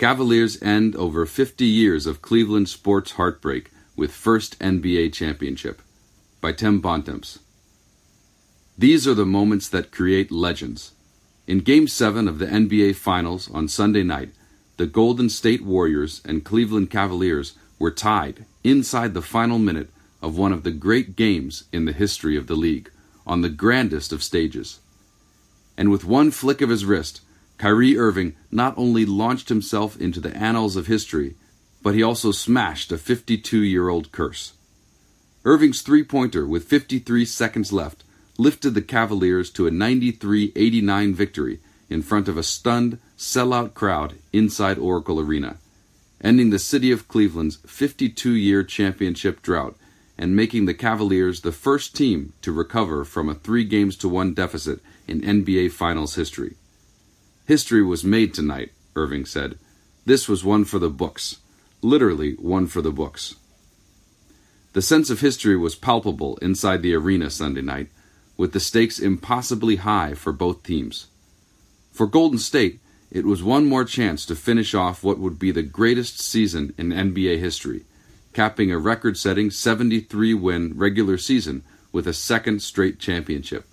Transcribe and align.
Cavaliers 0.00 0.56
end 0.62 0.96
over 0.96 1.26
50 1.26 1.66
years 1.66 2.06
of 2.06 2.22
Cleveland 2.22 2.70
sports 2.70 3.12
heartbreak 3.12 3.70
with 3.94 4.10
first 4.10 4.58
NBA 4.58 5.12
championship 5.12 5.82
by 6.40 6.52
Tim 6.52 6.80
Bontemps. 6.80 7.40
These 8.78 9.06
are 9.06 9.12
the 9.12 9.26
moments 9.26 9.68
that 9.68 9.90
create 9.92 10.32
legends. 10.32 10.92
In 11.46 11.58
Game 11.58 11.86
7 11.86 12.28
of 12.28 12.38
the 12.38 12.46
NBA 12.46 12.96
Finals 12.96 13.50
on 13.50 13.68
Sunday 13.68 14.02
night, 14.02 14.30
the 14.78 14.86
Golden 14.86 15.28
State 15.28 15.66
Warriors 15.66 16.22
and 16.24 16.46
Cleveland 16.46 16.90
Cavaliers 16.90 17.52
were 17.78 17.90
tied 17.90 18.46
inside 18.64 19.12
the 19.12 19.20
final 19.20 19.58
minute 19.58 19.90
of 20.22 20.38
one 20.38 20.54
of 20.54 20.62
the 20.62 20.70
great 20.70 21.14
games 21.14 21.64
in 21.74 21.84
the 21.84 21.92
history 21.92 22.38
of 22.38 22.46
the 22.46 22.56
league 22.56 22.90
on 23.26 23.42
the 23.42 23.50
grandest 23.50 24.14
of 24.14 24.22
stages. 24.22 24.80
And 25.76 25.90
with 25.90 26.06
one 26.06 26.30
flick 26.30 26.62
of 26.62 26.70
his 26.70 26.86
wrist, 26.86 27.20
Kyrie 27.60 27.98
Irving 27.98 28.36
not 28.50 28.72
only 28.78 29.04
launched 29.04 29.50
himself 29.50 29.94
into 30.00 30.18
the 30.18 30.34
annals 30.34 30.76
of 30.76 30.86
history, 30.86 31.34
but 31.82 31.94
he 31.94 32.02
also 32.02 32.32
smashed 32.32 32.90
a 32.90 32.96
52 32.96 33.60
year 33.60 33.90
old 33.90 34.10
curse. 34.12 34.54
Irving's 35.44 35.82
three 35.82 36.02
pointer 36.02 36.46
with 36.46 36.64
53 36.64 37.26
seconds 37.26 37.70
left 37.70 38.02
lifted 38.38 38.70
the 38.70 38.80
Cavaliers 38.80 39.50
to 39.50 39.66
a 39.66 39.70
93 39.70 40.54
89 40.56 41.12
victory 41.12 41.60
in 41.90 42.00
front 42.00 42.28
of 42.28 42.38
a 42.38 42.42
stunned, 42.42 42.98
sellout 43.18 43.74
crowd 43.74 44.14
inside 44.32 44.78
Oracle 44.78 45.20
Arena, 45.20 45.58
ending 46.24 46.48
the 46.48 46.58
city 46.58 46.90
of 46.90 47.08
Cleveland's 47.08 47.56
52 47.66 48.32
year 48.32 48.64
championship 48.64 49.42
drought 49.42 49.76
and 50.16 50.34
making 50.34 50.64
the 50.64 50.72
Cavaliers 50.72 51.42
the 51.42 51.52
first 51.52 51.94
team 51.94 52.32
to 52.40 52.52
recover 52.52 53.04
from 53.04 53.28
a 53.28 53.34
three 53.34 53.64
games 53.64 53.96
to 53.96 54.08
one 54.08 54.32
deficit 54.32 54.80
in 55.06 55.20
NBA 55.20 55.72
Finals 55.72 56.14
history. 56.14 56.56
History 57.50 57.82
was 57.82 58.04
made 58.04 58.32
tonight, 58.32 58.70
Irving 58.94 59.26
said. 59.26 59.58
This 60.06 60.28
was 60.28 60.44
one 60.44 60.64
for 60.64 60.78
the 60.78 60.88
books, 60.88 61.38
literally 61.82 62.34
one 62.34 62.68
for 62.68 62.80
the 62.80 62.92
books. 62.92 63.34
The 64.72 64.80
sense 64.80 65.10
of 65.10 65.18
history 65.18 65.56
was 65.56 65.74
palpable 65.74 66.36
inside 66.36 66.80
the 66.80 66.94
arena 66.94 67.28
Sunday 67.28 67.62
night, 67.62 67.88
with 68.36 68.52
the 68.52 68.60
stakes 68.60 69.00
impossibly 69.00 69.82
high 69.82 70.14
for 70.14 70.32
both 70.32 70.62
teams. 70.62 71.08
For 71.90 72.06
Golden 72.06 72.38
State, 72.38 72.78
it 73.10 73.24
was 73.24 73.42
one 73.42 73.66
more 73.66 73.84
chance 73.84 74.24
to 74.26 74.36
finish 74.36 74.72
off 74.72 75.02
what 75.02 75.18
would 75.18 75.40
be 75.40 75.50
the 75.50 75.64
greatest 75.64 76.20
season 76.20 76.72
in 76.78 76.90
NBA 76.90 77.40
history, 77.40 77.82
capping 78.32 78.70
a 78.70 78.78
record 78.78 79.18
setting 79.18 79.50
73 79.50 80.34
win 80.34 80.74
regular 80.76 81.18
season 81.18 81.64
with 81.90 82.06
a 82.06 82.12
second 82.12 82.62
straight 82.62 83.00
championship. 83.00 83.66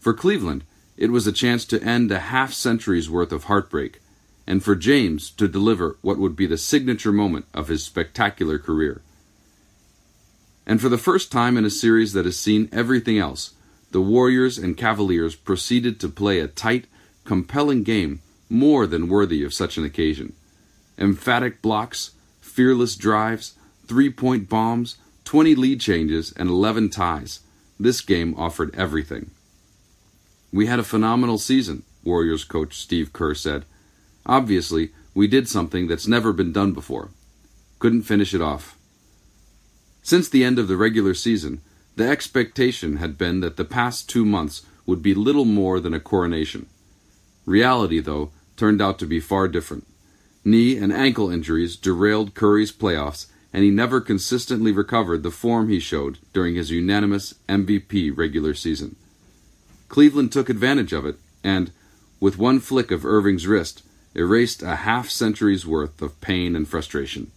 For 0.00 0.12
Cleveland, 0.12 0.64
it 1.00 1.10
was 1.10 1.26
a 1.26 1.32
chance 1.32 1.64
to 1.64 1.82
end 1.82 2.12
a 2.12 2.18
half 2.18 2.52
century's 2.52 3.08
worth 3.08 3.32
of 3.32 3.44
heartbreak, 3.44 4.00
and 4.46 4.62
for 4.62 4.76
James 4.76 5.30
to 5.30 5.48
deliver 5.48 5.96
what 6.02 6.18
would 6.18 6.36
be 6.36 6.44
the 6.44 6.58
signature 6.58 7.10
moment 7.10 7.46
of 7.54 7.68
his 7.68 7.82
spectacular 7.82 8.58
career. 8.58 9.00
And 10.66 10.78
for 10.78 10.90
the 10.90 10.98
first 10.98 11.32
time 11.32 11.56
in 11.56 11.64
a 11.64 11.70
series 11.70 12.12
that 12.12 12.26
has 12.26 12.38
seen 12.38 12.68
everything 12.70 13.18
else, 13.18 13.54
the 13.92 14.02
Warriors 14.02 14.58
and 14.58 14.76
Cavaliers 14.76 15.34
proceeded 15.34 15.98
to 16.00 16.08
play 16.10 16.38
a 16.38 16.46
tight, 16.46 16.86
compelling 17.24 17.82
game 17.82 18.20
more 18.50 18.86
than 18.86 19.08
worthy 19.08 19.42
of 19.42 19.54
such 19.54 19.78
an 19.78 19.84
occasion. 19.86 20.34
Emphatic 20.98 21.62
blocks, 21.62 22.10
fearless 22.42 22.94
drives, 22.94 23.54
three 23.86 24.10
point 24.10 24.50
bombs, 24.50 24.98
20 25.24 25.54
lead 25.54 25.80
changes, 25.80 26.30
and 26.32 26.50
11 26.50 26.90
ties. 26.90 27.40
This 27.78 28.02
game 28.02 28.34
offered 28.36 28.74
everything. 28.74 29.30
We 30.52 30.66
had 30.66 30.78
a 30.78 30.84
phenomenal 30.84 31.38
season, 31.38 31.84
Warriors 32.02 32.44
coach 32.44 32.76
Steve 32.76 33.12
Kerr 33.12 33.34
said. 33.34 33.64
Obviously, 34.26 34.90
we 35.14 35.26
did 35.26 35.48
something 35.48 35.86
that's 35.86 36.06
never 36.06 36.32
been 36.32 36.52
done 36.52 36.72
before. 36.72 37.10
Couldn't 37.78 38.02
finish 38.02 38.34
it 38.34 38.40
off. 38.40 38.76
Since 40.02 40.28
the 40.28 40.44
end 40.44 40.58
of 40.58 40.68
the 40.68 40.76
regular 40.76 41.14
season, 41.14 41.60
the 41.96 42.08
expectation 42.08 42.96
had 42.96 43.18
been 43.18 43.40
that 43.40 43.56
the 43.56 43.64
past 43.64 44.08
two 44.08 44.24
months 44.24 44.62
would 44.86 45.02
be 45.02 45.14
little 45.14 45.44
more 45.44 45.78
than 45.78 45.94
a 45.94 46.00
coronation. 46.00 46.66
Reality, 47.44 48.00
though, 48.00 48.30
turned 48.56 48.80
out 48.80 48.98
to 48.98 49.06
be 49.06 49.20
far 49.20 49.48
different. 49.48 49.86
Knee 50.44 50.76
and 50.76 50.92
ankle 50.92 51.30
injuries 51.30 51.76
derailed 51.76 52.34
Curry's 52.34 52.72
playoffs, 52.72 53.26
and 53.52 53.62
he 53.62 53.70
never 53.70 54.00
consistently 54.00 54.72
recovered 54.72 55.22
the 55.22 55.30
form 55.30 55.68
he 55.68 55.80
showed 55.80 56.18
during 56.32 56.54
his 56.54 56.70
unanimous 56.70 57.34
MVP 57.48 58.16
regular 58.16 58.54
season. 58.54 58.96
Cleveland 59.90 60.30
took 60.32 60.48
advantage 60.48 60.92
of 60.92 61.04
it 61.04 61.16
and, 61.42 61.72
with 62.20 62.38
one 62.38 62.60
flick 62.60 62.92
of 62.92 63.04
Irving's 63.04 63.46
wrist, 63.46 63.82
erased 64.14 64.62
a 64.62 64.76
half 64.76 65.10
century's 65.10 65.66
worth 65.66 66.00
of 66.00 66.18
pain 66.20 66.54
and 66.54 66.66
frustration. 66.66 67.32